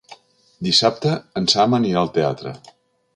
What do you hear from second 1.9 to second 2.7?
al teatre.